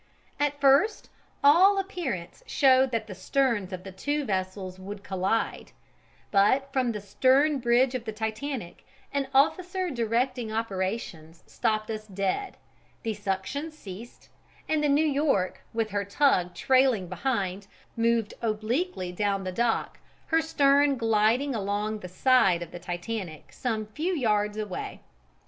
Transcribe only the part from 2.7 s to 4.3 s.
that the sterns of the two